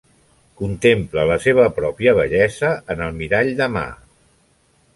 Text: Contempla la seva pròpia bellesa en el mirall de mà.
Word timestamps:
Contempla 0.61 1.25
la 1.31 1.35
seva 1.43 1.67
pròpia 1.75 2.15
bellesa 2.21 2.73
en 2.95 3.05
el 3.09 3.15
mirall 3.21 3.53
de 3.61 3.69
mà. 3.77 3.85